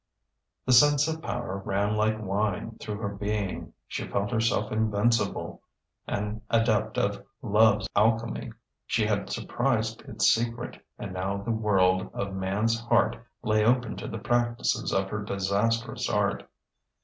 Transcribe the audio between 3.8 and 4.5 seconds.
she felt